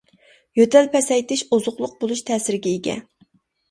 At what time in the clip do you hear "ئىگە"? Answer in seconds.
2.77-3.01